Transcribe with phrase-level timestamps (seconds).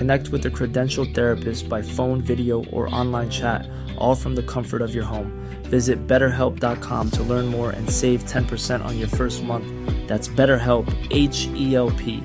[0.00, 3.68] Connect with a credentialed therapist by phone, video, or online chat,
[3.98, 5.30] all from the comfort of your home.
[5.64, 9.66] Visit betterhelp.com to learn more and save 10% on your first month.
[10.08, 12.24] That's BetterHelp, H E L P.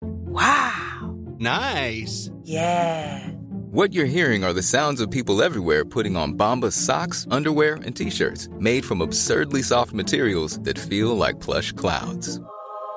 [0.00, 1.16] Wow.
[1.38, 2.28] Nice.
[2.42, 3.28] Yeah.
[3.70, 7.94] What you're hearing are the sounds of people everywhere putting on Bombas socks, underwear, and
[7.94, 12.40] t-shirts made from absurdly soft materials that feel like plush clouds.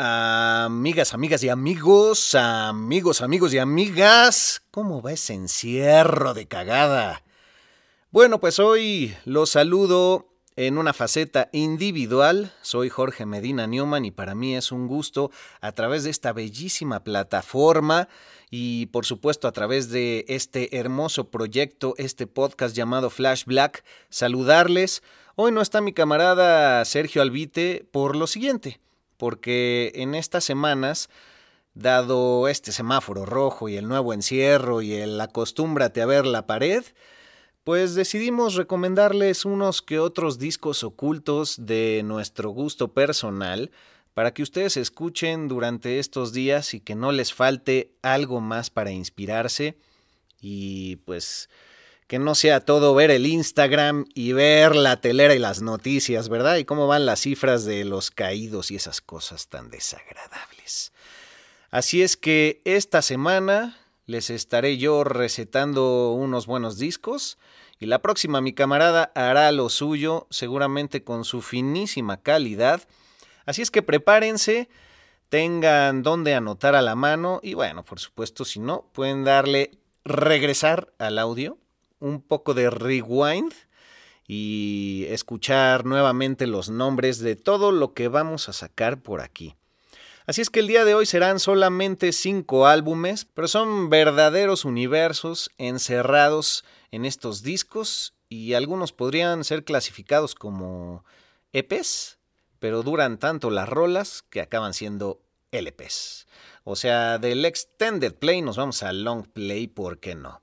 [0.00, 7.24] Amigas, amigas y amigos, amigos, amigos y amigas, ¿cómo va ese encierro de cagada?
[8.12, 12.52] Bueno, pues hoy los saludo en una faceta individual.
[12.62, 17.02] Soy Jorge Medina Newman y para mí es un gusto a través de esta bellísima
[17.02, 18.08] plataforma
[18.52, 25.02] y por supuesto a través de este hermoso proyecto, este podcast llamado Flash Black, saludarles.
[25.34, 28.78] Hoy no está mi camarada Sergio Albite por lo siguiente,
[29.18, 31.10] porque en estas semanas,
[31.74, 36.82] dado este semáforo rojo y el nuevo encierro y el acostúmbrate a ver la pared,
[37.64, 43.70] pues decidimos recomendarles unos que otros discos ocultos de nuestro gusto personal
[44.14, 48.90] para que ustedes escuchen durante estos días y que no les falte algo más para
[48.90, 49.76] inspirarse
[50.40, 51.50] y pues
[52.08, 56.56] que no sea todo ver el Instagram y ver la telera y las noticias, ¿verdad?
[56.56, 60.90] Y cómo van las cifras de los caídos y esas cosas tan desagradables.
[61.70, 67.36] Así es que esta semana les estaré yo recetando unos buenos discos
[67.78, 72.80] y la próxima mi camarada hará lo suyo, seguramente con su finísima calidad.
[73.44, 74.70] Así es que prepárense,
[75.28, 79.72] tengan donde anotar a la mano y bueno, por supuesto, si no, pueden darle
[80.06, 81.58] regresar al audio,
[82.00, 83.52] un poco de rewind
[84.26, 89.54] y escuchar nuevamente los nombres de todo lo que vamos a sacar por aquí.
[90.26, 95.50] Así es que el día de hoy serán solamente cinco álbumes, pero son verdaderos universos
[95.56, 101.02] encerrados en estos discos y algunos podrían ser clasificados como
[101.54, 102.18] EPs,
[102.58, 106.26] pero duran tanto las rolas que acaban siendo LPs.
[106.64, 110.42] O sea, del extended play nos vamos al long play, ¿por qué no?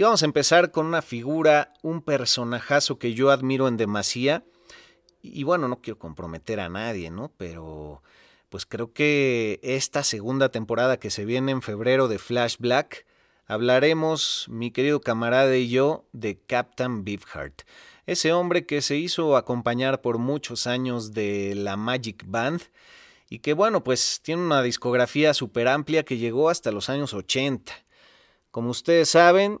[0.00, 4.44] Y vamos a empezar con una figura, un personajazo que yo admiro en demasía.
[5.20, 7.30] Y bueno, no quiero comprometer a nadie, ¿no?
[7.36, 8.02] Pero
[8.48, 13.04] pues creo que esta segunda temporada que se viene en febrero de Flash Black,
[13.44, 17.60] hablaremos, mi querido camarada y yo, de Captain Beefheart.
[18.06, 22.62] Ese hombre que se hizo acompañar por muchos años de la Magic Band
[23.28, 27.70] y que bueno, pues tiene una discografía súper amplia que llegó hasta los años 80.
[28.50, 29.60] Como ustedes saben,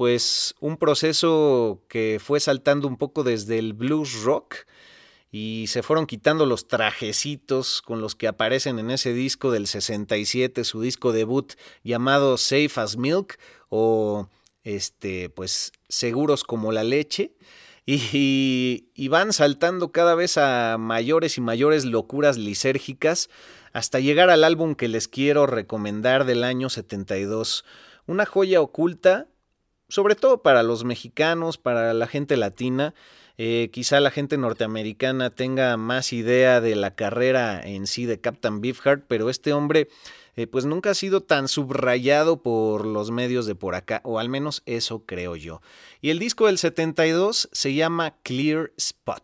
[0.00, 4.64] pues un proceso que fue saltando un poco desde el blues rock,
[5.30, 10.64] y se fueron quitando los trajecitos con los que aparecen en ese disco del 67,
[10.64, 11.52] su disco debut
[11.84, 13.38] llamado Safe as Milk
[13.68, 14.30] o
[14.64, 17.34] este pues seguros como la leche
[17.84, 23.28] y, y, van saltando cada vez a mayores y mayores locuras lisérgicas
[23.74, 27.66] hasta llegar al álbum que les quiero recomendar del año 72,
[28.06, 29.26] una joya oculta
[29.90, 32.94] sobre todo para los mexicanos, para la gente latina,
[33.36, 38.60] eh, quizá la gente norteamericana tenga más idea de la carrera en sí de Captain
[38.60, 39.88] Beefheart, pero este hombre
[40.36, 44.28] eh, pues nunca ha sido tan subrayado por los medios de por acá, o al
[44.28, 45.60] menos eso creo yo.
[46.00, 49.22] Y el disco del 72 se llama Clear Spot.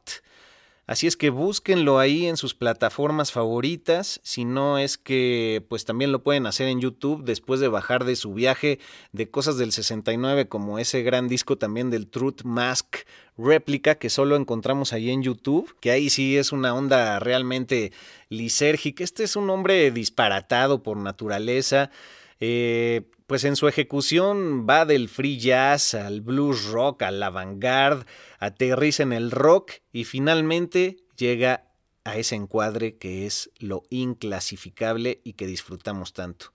[0.87, 6.13] Así es que búsquenlo ahí en sus plataformas favoritas, si no es que pues también
[6.13, 8.79] lo pueden hacer en YouTube después de bajar de su viaje
[9.11, 12.99] de cosas del 69 como ese gran disco también del Truth Mask
[13.37, 17.93] réplica que solo encontramos ahí en YouTube, que ahí sí es una onda realmente
[18.29, 19.03] lisérgica.
[19.03, 21.91] Este es un hombre disparatado por naturaleza.
[22.39, 28.07] Eh, pues en su ejecución va del free jazz al blues rock, al avant-garde,
[28.39, 31.65] aterriza en el rock y finalmente llega
[32.05, 36.53] a ese encuadre que es lo inclasificable y que disfrutamos tanto.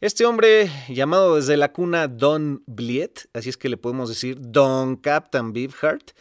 [0.00, 4.96] Este hombre, llamado desde la cuna Don Bliet, así es que le podemos decir Don
[4.96, 6.12] Captain Beefheart,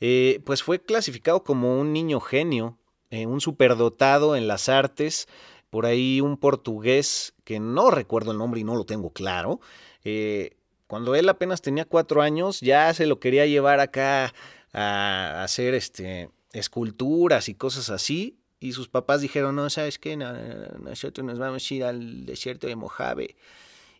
[0.00, 2.78] eh, pues fue clasificado como un niño genio,
[3.10, 5.28] eh, un superdotado en las artes,
[5.70, 9.60] por ahí un portugués que no recuerdo el nombre y no lo tengo claro.
[10.04, 10.56] Eh,
[10.86, 14.34] cuando él apenas tenía cuatro años, ya se lo quería llevar acá
[14.72, 18.36] a hacer este, esculturas y cosas así.
[18.58, 20.16] Y sus papás dijeron, no, ¿sabes qué?
[20.16, 23.36] nosotros nos vamos a ir al desierto de Mojave.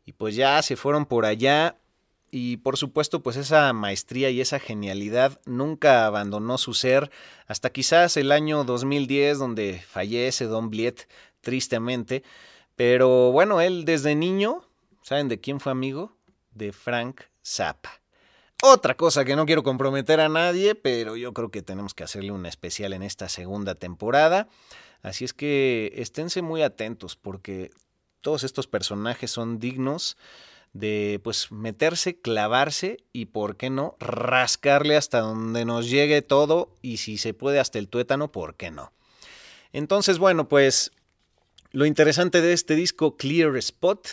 [0.05, 1.76] Y pues ya se fueron por allá.
[2.32, 7.11] Y por supuesto, pues esa maestría y esa genialidad nunca abandonó su ser
[7.46, 11.08] hasta quizás el año 2010, donde fallece Don Bliet
[11.40, 12.22] tristemente.
[12.76, 14.62] Pero bueno, él desde niño,
[15.02, 16.16] ¿saben de quién fue amigo?
[16.52, 18.00] De Frank Zappa.
[18.62, 22.31] Otra cosa que no quiero comprometer a nadie, pero yo creo que tenemos que hacerle
[22.31, 24.48] un especial en esta segunda temporada.
[25.02, 27.70] Así es que esténse muy atentos porque
[28.20, 30.18] todos estos personajes son dignos
[30.73, 36.99] de pues meterse, clavarse y por qué no rascarle hasta donde nos llegue todo y
[36.99, 38.92] si se puede hasta el tuétano, ¿por qué no?
[39.73, 40.92] Entonces, bueno, pues
[41.72, 44.08] lo interesante de este disco Clear Spot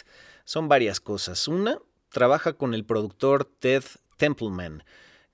[0.46, 1.48] son varias cosas.
[1.48, 3.84] Una, trabaja con el productor Ted
[4.18, 4.84] Templeman,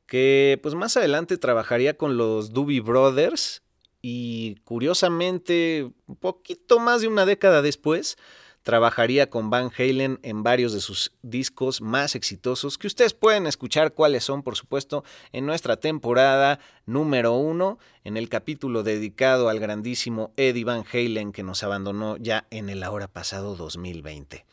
[0.06, 3.62] que pues más adelante trabajaría con los Doobie Brothers
[4.02, 8.18] y curiosamente, un poquito más de una década después,
[8.64, 13.94] trabajaría con Van Halen en varios de sus discos más exitosos, que ustedes pueden escuchar
[13.94, 15.04] cuáles son, por supuesto,
[15.34, 21.44] en nuestra temporada número uno, en el capítulo dedicado al grandísimo Eddie Van Halen que
[21.44, 24.46] nos abandonó ya en el ahora pasado 2020.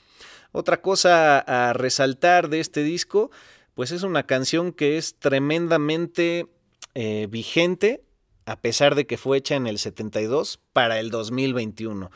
[0.53, 3.31] Otra cosa a resaltar de este disco,
[3.75, 6.49] pues es una canción que es tremendamente
[6.95, 8.03] eh, vigente,
[8.45, 12.11] a pesar de que fue hecha en el 72 para el 2021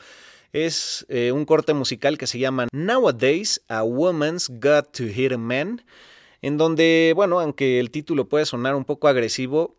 [0.53, 5.37] es eh, un corte musical que se llama Nowadays a Woman's Got to Hit a
[5.37, 5.83] Man,
[6.41, 9.75] en donde, bueno, aunque el título puede sonar un poco agresivo,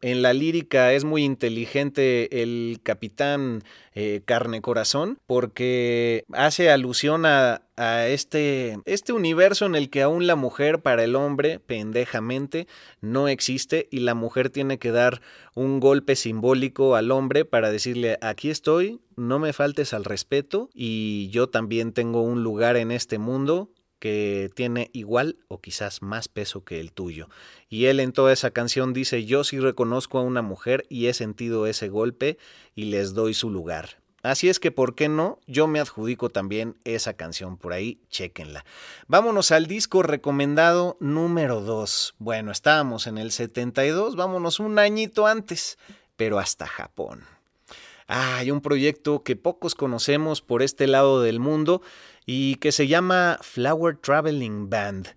[0.00, 3.62] en la lírica es muy inteligente el capitán
[3.94, 10.26] eh, Carne Corazón porque hace alusión a, a, este, este universo en el que aún
[10.26, 12.66] la mujer para el hombre, pendejamente,
[13.00, 15.20] no existe y la mujer tiene que dar
[15.54, 21.28] un golpe simbólico al hombre para decirle aquí estoy, no me faltes al respeto y
[21.30, 26.64] yo también tengo un lugar en este mundo que tiene igual o quizás más peso
[26.64, 27.28] que el tuyo.
[27.68, 31.14] Y él en toda esa canción dice, yo sí reconozco a una mujer y he
[31.14, 32.38] sentido ese golpe
[32.74, 34.00] y les doy su lugar.
[34.22, 35.38] Así es que, ¿por qué no?
[35.46, 38.66] Yo me adjudico también esa canción por ahí, chequenla.
[39.06, 42.16] Vámonos al disco recomendado número 2.
[42.18, 45.78] Bueno, estábamos en el 72, vámonos un añito antes,
[46.16, 47.24] pero hasta Japón.
[48.12, 51.80] Hay un proyecto que pocos conocemos por este lado del mundo
[52.26, 55.14] y que se llama Flower Traveling Band.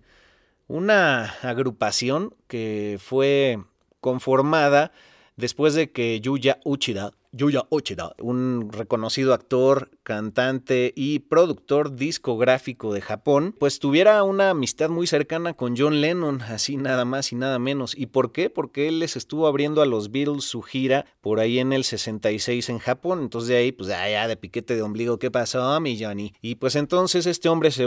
[0.68, 3.58] Una agrupación que fue
[4.00, 4.92] conformada
[5.34, 13.00] después de que Yuya Uchida Yuya Ochida, un reconocido actor, cantante y productor discográfico de
[13.00, 17.58] Japón, pues tuviera una amistad muy cercana con John Lennon, así nada más y nada
[17.58, 17.98] menos.
[17.98, 18.50] ¿Y por qué?
[18.50, 22.68] Porque él les estuvo abriendo a los Beatles su gira por ahí en el 66
[22.68, 23.22] en Japón.
[23.22, 26.34] Entonces de ahí, pues ya, de piquete de ombligo, ¿qué pasó, mi Johnny?
[26.40, 27.84] Y pues entonces este hombre se,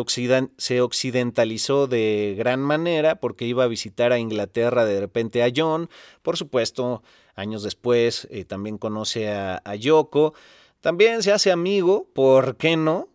[0.58, 5.90] se occidentalizó de gran manera porque iba a visitar a Inglaterra de repente a John,
[6.22, 7.02] por supuesto
[7.38, 10.34] Años después eh, también conoce a, Yoko.
[10.82, 13.10] También se hace amigo, ¿por qué no?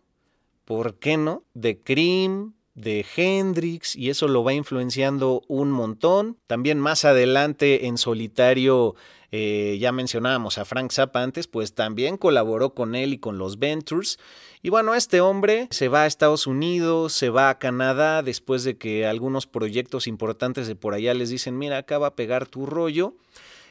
[0.63, 1.43] ¿Por qué no?
[1.53, 6.37] De Cream, de Hendrix y eso lo va influenciando un montón.
[6.47, 8.95] También más adelante en solitario
[9.33, 13.59] eh, ya mencionábamos a Frank Zappa antes, pues también colaboró con él y con los
[13.59, 14.19] Ventures.
[14.61, 18.77] Y bueno, este hombre se va a Estados Unidos, se va a Canadá después de
[18.77, 22.65] que algunos proyectos importantes de por allá les dicen, mira, acá va a pegar tu
[22.65, 23.15] rollo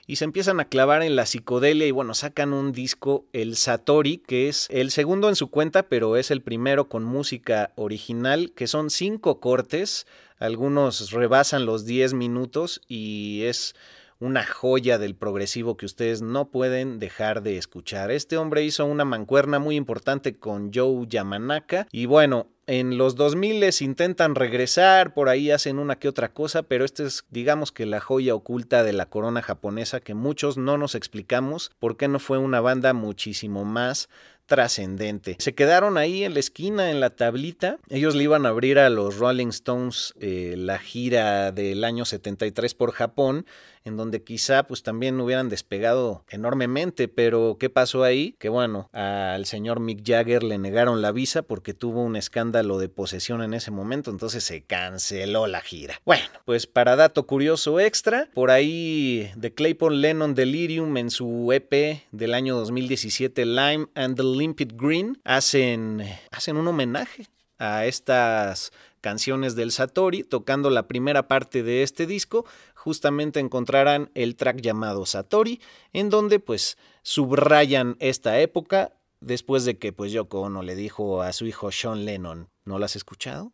[0.07, 4.19] y se empiezan a clavar en la psicodelia y bueno, sacan un disco, el Satori,
[4.19, 8.67] que es el segundo en su cuenta, pero es el primero con música original, que
[8.67, 10.07] son cinco cortes,
[10.39, 13.75] algunos rebasan los 10 minutos y es
[14.19, 18.11] una joya del progresivo que ustedes no pueden dejar de escuchar.
[18.11, 23.61] Este hombre hizo una mancuerna muy importante con Joe Yamanaka y bueno, en los 2000
[23.61, 27.87] les intentan regresar, por ahí hacen una que otra cosa, pero esta es, digamos que
[27.87, 32.19] la joya oculta de la corona japonesa que muchos no nos explicamos por qué no
[32.19, 34.09] fue una banda muchísimo más
[34.47, 35.37] trascendente.
[35.39, 37.79] Se quedaron ahí en la esquina, en la tablita.
[37.89, 42.75] Ellos le iban a abrir a los Rolling Stones eh, la gira del año 73
[42.75, 43.47] por Japón,
[43.85, 48.37] en donde quizá pues también hubieran despegado enormemente, pero ¿qué pasó ahí?
[48.39, 52.89] Que bueno, al señor Mick Jagger le negaron la visa porque tuvo un escándalo de
[52.89, 56.01] posesión en ese momento, entonces se canceló la gira.
[56.05, 62.03] Bueno, pues para dato curioso extra, por ahí de Claypool Lennon Delirium en su EP
[62.13, 67.27] del año 2017 Lime and the Limpid Green hacen, hacen un homenaje
[67.59, 74.37] a estas canciones del Satori, tocando la primera parte de este disco, justamente encontrarán el
[74.37, 75.61] track llamado Satori,
[75.93, 78.93] en donde pues subrayan esta época
[79.23, 82.85] después de que pues Yoko Ono le dijo a su hijo Sean Lennon, ¿no lo
[82.85, 83.53] has escuchado?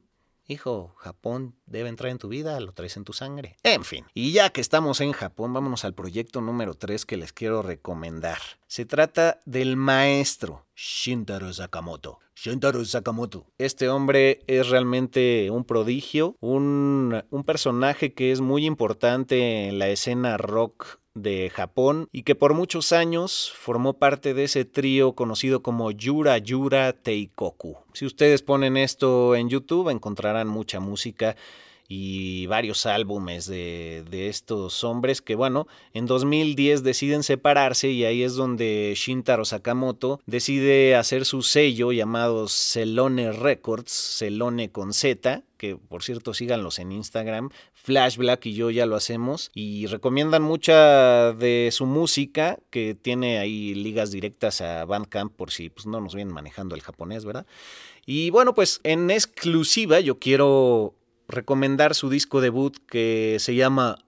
[0.50, 3.56] Hijo, Japón debe entrar en tu vida, lo traes en tu sangre.
[3.64, 7.34] En fin, y ya que estamos en Japón, vámonos al proyecto número 3 que les
[7.34, 8.38] quiero recomendar.
[8.66, 12.18] Se trata del maestro Shintaro Sakamoto.
[12.34, 13.44] Shintaro Sakamoto.
[13.58, 19.88] Este hombre es realmente un prodigio, un, un personaje que es muy importante en la
[19.88, 25.62] escena rock de Japón y que por muchos años formó parte de ese trío conocido
[25.62, 27.76] como Yura Yura Teikoku.
[27.92, 31.36] Si ustedes ponen esto en YouTube encontrarán mucha música
[31.88, 38.22] y varios álbumes de, de, estos hombres que bueno, en 2010 deciden separarse y ahí
[38.22, 45.76] es donde Shintaro Sakamoto decide hacer su sello llamado Celone Records, Celone con Z, que
[45.76, 51.70] por cierto síganlos en Instagram, Flashback y yo ya lo hacemos y recomiendan mucha de
[51.72, 56.34] su música que tiene ahí ligas directas a Bandcamp por si pues, no nos vienen
[56.34, 57.46] manejando el japonés, ¿verdad?
[58.04, 60.94] Y bueno, pues en exclusiva yo quiero
[61.28, 63.98] recomendar su disco debut que se llama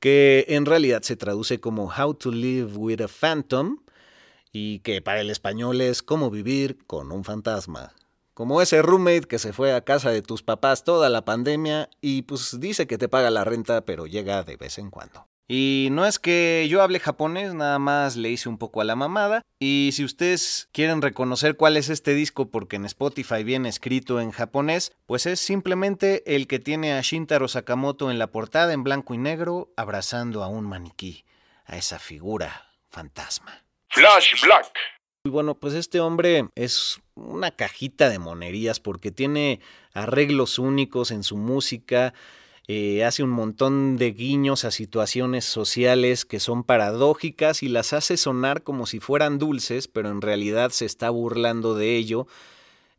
[0.00, 3.78] que en realidad se traduce como How to Live with a Phantom
[4.52, 7.94] y que para el español es Cómo vivir con un fantasma.
[8.34, 12.22] Como ese roommate que se fue a casa de tus papás toda la pandemia y
[12.22, 15.26] pues dice que te paga la renta pero llega de vez en cuando.
[15.48, 18.96] Y no es que yo hable japonés, nada más le hice un poco a la
[18.96, 19.42] mamada.
[19.60, 24.30] Y si ustedes quieren reconocer cuál es este disco porque en Spotify viene escrito en
[24.30, 29.14] japonés, pues es simplemente el que tiene a Shintaro Sakamoto en la portada en blanco
[29.14, 31.24] y negro abrazando a un maniquí,
[31.66, 33.62] a esa figura fantasma.
[33.88, 34.72] Flash Black.
[35.24, 39.60] Y bueno, pues este hombre es una cajita de monerías porque tiene
[39.92, 42.12] arreglos únicos en su música,
[42.68, 48.16] eh, hace un montón de guiños a situaciones sociales que son paradójicas y las hace
[48.16, 52.26] sonar como si fueran dulces, pero en realidad se está burlando de ello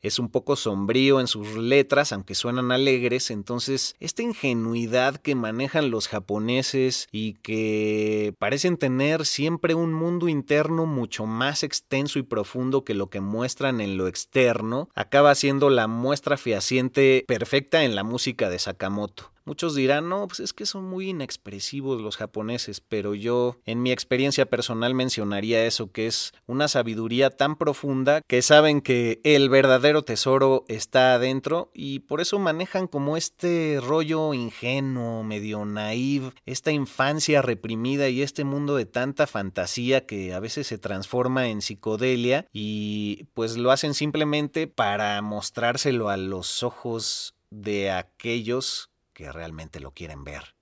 [0.03, 5.91] es un poco sombrío en sus letras, aunque suenan alegres, entonces esta ingenuidad que manejan
[5.91, 12.84] los japoneses y que parecen tener siempre un mundo interno mucho más extenso y profundo
[12.84, 18.03] que lo que muestran en lo externo, acaba siendo la muestra fehaciente perfecta en la
[18.03, 19.32] música de Sakamoto.
[19.45, 23.91] Muchos dirán, no, pues es que son muy inexpresivos los japoneses, pero yo en mi
[23.91, 30.03] experiencia personal mencionaría eso, que es una sabiduría tan profunda que saben que el verdadero
[30.03, 37.41] tesoro está adentro y por eso manejan como este rollo ingenuo, medio naive, esta infancia
[37.41, 43.25] reprimida y este mundo de tanta fantasía que a veces se transforma en psicodelia y
[43.33, 50.24] pues lo hacen simplemente para mostrárselo a los ojos de aquellos que realmente lo quieren
[50.24, 50.55] ver.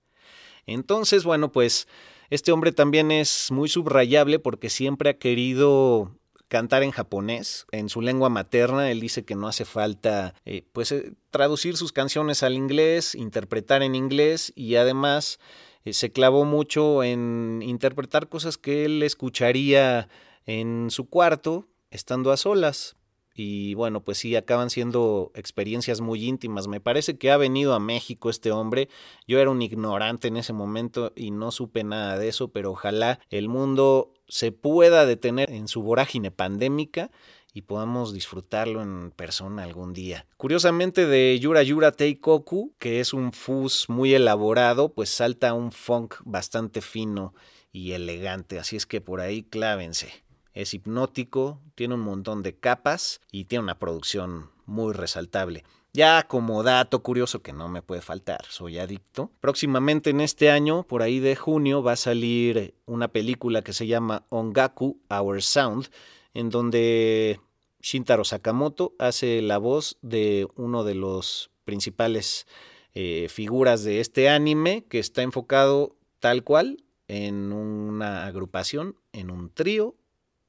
[0.66, 1.88] Entonces, bueno, pues
[2.30, 6.12] este hombre también es muy subrayable porque siempre ha querido
[6.48, 8.92] cantar en japonés, en su lengua materna.
[8.92, 13.84] Él dice que no hace falta eh, pues eh, traducir sus canciones al inglés, interpretar
[13.84, 15.40] en inglés y además
[15.86, 20.10] eh, se clavó mucho en interpretar cosas que él escucharía
[20.46, 22.96] en su cuarto estando a solas
[23.34, 26.68] y bueno, pues sí, acaban siendo experiencias muy íntimas.
[26.68, 28.90] Me parece que ha venido a México este hombre.
[29.28, 33.20] Yo era un ignorante en ese momento y no supe nada de eso, pero ojalá
[33.30, 37.12] el mundo se pueda detener en su vorágine pandémica
[37.54, 40.26] y podamos disfrutarlo en persona algún día.
[40.38, 46.16] Curiosamente de Yura Yura Teikoku, que es un fuzz muy elaborado, pues salta un funk
[46.24, 47.34] bastante fino
[47.74, 50.24] y elegante, así es que por ahí clávense
[50.54, 55.64] es hipnótico, tiene un montón de capas y tiene una producción muy resaltable.
[55.94, 59.32] Ya como dato curioso que no me puede faltar, soy adicto.
[59.42, 63.88] Próximamente en este año, por ahí de junio, va a salir una película que se
[63.88, 65.90] llama Ongaku, Our Sound,
[66.34, 67.42] en donde
[67.82, 72.48] Shintaro Sakamoto hace la voz de uno de los principales
[72.94, 79.50] eh, figuras de este anime que está enfocado tal cual en una agrupación, en un
[79.50, 79.96] trío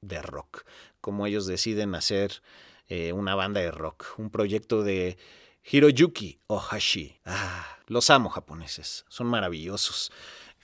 [0.03, 0.65] de rock,
[1.01, 2.43] como ellos deciden hacer
[2.89, 5.17] eh, una banda de rock, un proyecto de
[5.65, 7.19] Hiroyuki Ohashi.
[7.25, 10.13] Ah, los amo japoneses, son maravillosos.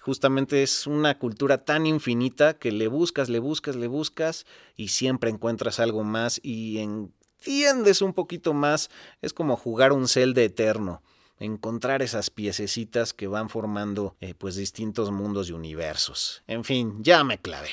[0.01, 4.47] Justamente es una cultura tan infinita que le buscas, le buscas, le buscas
[4.77, 8.91] y siempre encuentras algo más y entiendes un poquito más.
[9.23, 11.03] Es como jugar un de eterno
[11.41, 16.43] encontrar esas piececitas que van formando eh, pues distintos mundos y universos.
[16.47, 17.71] En fin, ya me clavé.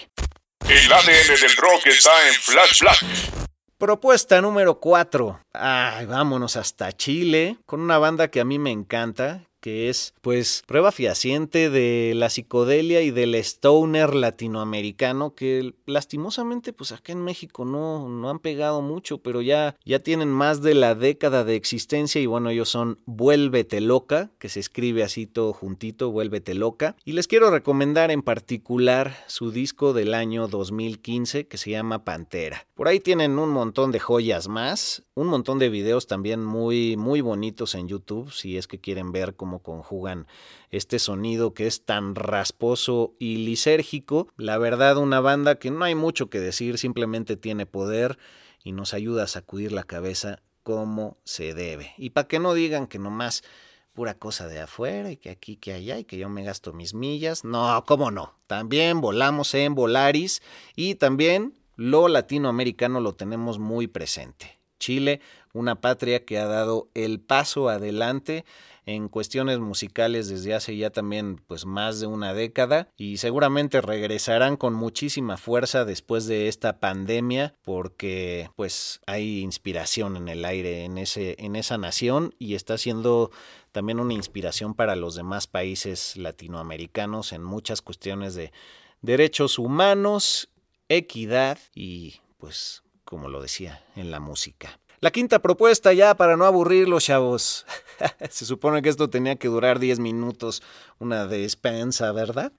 [0.67, 3.06] El ADN del rock está en Flash Black.
[3.78, 5.41] Propuesta número 4.
[5.54, 10.62] Ay, vámonos hasta Chile con una banda que a mí me encanta, que es pues
[10.67, 17.65] prueba fehaciente de la psicodelia y del stoner latinoamericano que lastimosamente pues acá en México
[17.65, 22.21] no, no han pegado mucho, pero ya, ya tienen más de la década de existencia
[22.21, 26.95] y bueno, ellos son Vuélvete Loca, que se escribe así todo juntito, Vuélvete Loca.
[27.04, 32.67] Y les quiero recomendar en particular su disco del año 2015 que se llama Pantera.
[32.75, 37.21] Por ahí tienen un montón de joyas más, un montón de videos también muy, muy
[37.21, 40.28] bonitos en YouTube si es que quieren ver cómo conjugan
[40.70, 44.28] este sonido que es tan rasposo y lisérgico.
[44.38, 48.18] La verdad, una banda que no hay mucho que decir, simplemente tiene poder
[48.63, 51.94] y nos ayuda a sacudir la cabeza como se debe.
[51.98, 53.44] Y para que no digan que nomás
[53.96, 56.94] pura cosa de afuera y que aquí, que allá y que yo me gasto mis
[56.94, 57.44] millas.
[57.44, 58.38] No, cómo no.
[58.46, 60.41] También volamos en Volaris
[60.76, 64.60] y también lo latinoamericano lo tenemos muy presente.
[64.80, 65.22] Chile,
[65.56, 68.46] una patria que ha dado el paso adelante
[68.86, 74.58] en cuestiones musicales desde hace ya también pues más de una década y seguramente regresarán
[74.58, 80.98] con muchísima fuerza después de esta pandemia porque pues hay inspiración en el aire en
[80.98, 83.32] ese en esa nación y está siendo
[83.72, 88.52] también una inspiración para los demás países latinoamericanos en muchas cuestiones de
[89.02, 90.50] derechos humanos,
[90.89, 94.80] equidad y pues como lo decía en la música.
[95.02, 97.66] La quinta propuesta ya para no aburrirlos, chavos.
[98.30, 100.64] Se supone que esto tenía que durar 10 minutos,
[101.00, 102.54] una despensa, ¿verdad?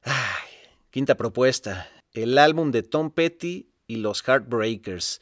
[0.91, 5.21] Quinta propuesta, el álbum de Tom Petty y los Heartbreakers.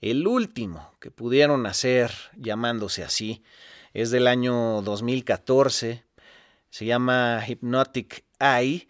[0.00, 3.42] El último que pudieron hacer llamándose así
[3.94, 6.04] es del año 2014.
[6.70, 8.88] Se llama Hypnotic Eye.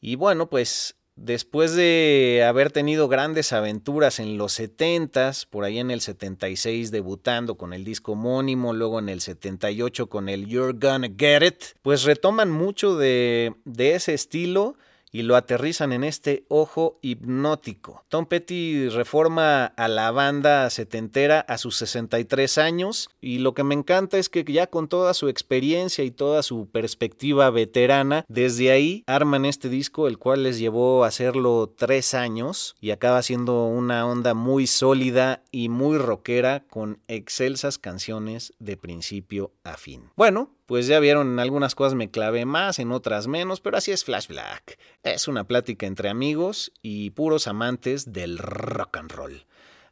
[0.00, 5.90] Y bueno, pues Después de haber tenido grandes aventuras en los 70s, por ahí en
[5.90, 11.10] el 76 debutando con el disco homónimo, luego en el 78 con el You're Gonna
[11.14, 14.76] Get It, pues retoman mucho de, de ese estilo
[15.12, 18.04] y lo aterrizan en este ojo hipnótico.
[18.08, 23.74] Tom Petty reforma a la banda setentera a sus 63 años y lo que me
[23.74, 29.04] encanta es que ya con toda su experiencia y toda su perspectiva veterana, desde ahí
[29.06, 34.06] arman este disco el cual les llevó a hacerlo tres años y acaba siendo una
[34.06, 40.10] onda muy sólida y muy rockera con excelsas canciones de principio a fin.
[40.16, 43.90] Bueno, pues ya vieron, en algunas cosas me clavé más, en otras menos, pero así
[43.90, 44.78] es Flash Black.
[45.02, 49.46] Es una plática entre amigos y puros amantes del rock and roll.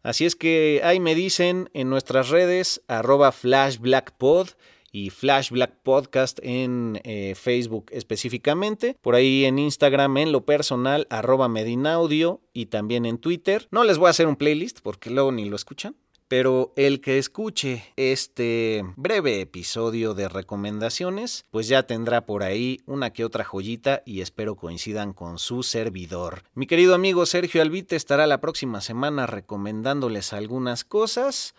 [0.05, 4.51] Así es que ahí me dicen en nuestras redes, arroba flashblackpod
[4.93, 8.97] y Flash Black Podcast en eh, Facebook específicamente.
[9.01, 13.67] Por ahí en Instagram en lo personal, arroba Medinaudio y también en Twitter.
[13.73, 15.97] No les voy a hacer un playlist porque luego ni lo escuchan.
[16.29, 23.14] Pero el que escuche este breve episodio de recomendaciones, pues ya tendrá por ahí una
[23.14, 26.43] que otra joyita y espero coincidan con su servidor.
[26.53, 31.55] Mi querido amigo Sergio Albite estará la próxima semana recomendándoles algunas cosas.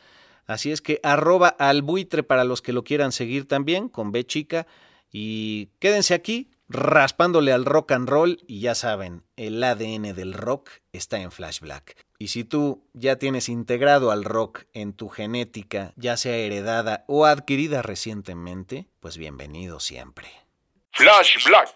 [0.45, 4.23] Así es que arroba al buitre para los que lo quieran seguir también, con B
[4.25, 4.67] chica.
[5.11, 10.69] Y quédense aquí raspándole al rock and roll y ya saben, el ADN del rock
[10.93, 12.08] está en Flash Black.
[12.19, 17.25] Y si tú ya tienes integrado al rock en tu genética, ya sea heredada o
[17.25, 20.27] adquirida recientemente, pues bienvenido siempre.
[20.91, 21.73] Flash Black.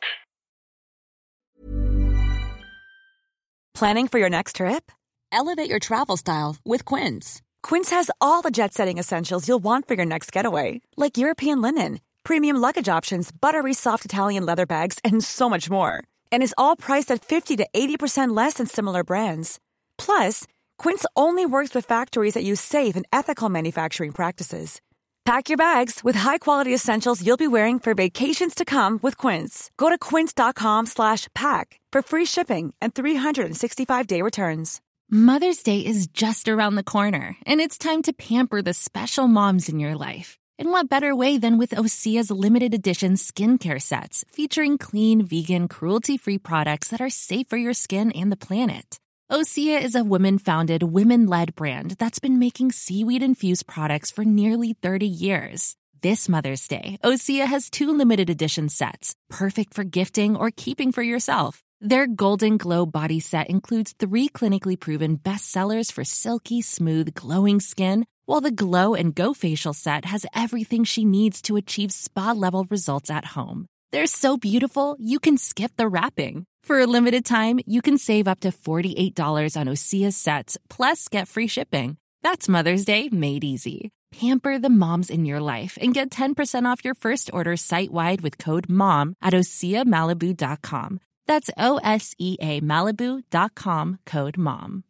[3.74, 4.92] Planning for your next trip?
[5.32, 7.42] Elevate your travel style with Quince.
[7.64, 12.00] Quince has all the jet-setting essentials you'll want for your next getaway, like European linen
[12.24, 16.04] premium luggage options, buttery soft Italian leather bags, and so much more.
[16.32, 19.60] And is all priced at 50 to 80% less than similar brands.
[20.06, 20.46] Plus,
[20.78, 24.82] Quince only works with factories that use safe and ethical manufacturing practices.
[25.24, 29.72] Pack your bags with high-quality essentials you'll be wearing for vacations to come with Quince.
[29.78, 34.82] Go to quince.com/pack for free shipping and 365-day returns.
[35.10, 39.70] Mother's Day is just around the corner, and it's time to pamper the special moms
[39.70, 40.38] in your life.
[40.60, 46.18] And what better way than with Osea's limited edition skincare sets featuring clean, vegan, cruelty
[46.18, 49.00] free products that are safe for your skin and the planet?
[49.32, 54.26] Osea is a women founded, women led brand that's been making seaweed infused products for
[54.26, 55.78] nearly 30 years.
[56.02, 61.02] This Mother's Day, Osea has two limited edition sets, perfect for gifting or keeping for
[61.02, 61.64] yourself.
[61.80, 68.06] Their Golden Glow body set includes three clinically proven bestsellers for silky, smooth, glowing skin
[68.26, 72.66] while the Glow and Go facial set has everything she needs to achieve spa level
[72.70, 73.68] results at home.
[73.94, 76.46] They're so beautiful, you can skip the wrapping.
[76.64, 81.28] For a limited time, you can save up to $48 on Osea's sets, plus get
[81.28, 81.98] free shipping.
[82.22, 83.92] That's Mother's Day made easy.
[84.14, 88.22] Pamper the moms in your life and get 10% off your first order site wide
[88.22, 91.02] with code MOM at OseaMalibu.com.
[91.28, 94.84] That's O S E A Malibu.com code MOM.